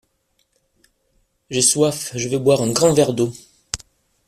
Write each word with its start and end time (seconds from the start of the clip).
J’ai 1.51 1.61
soif, 1.61 2.11
je 2.15 2.27
vais 2.27 2.39
boire 2.39 2.63
un 2.63 2.71
grand 2.71 2.91
verre 2.91 3.13
d’eau. 3.13 3.31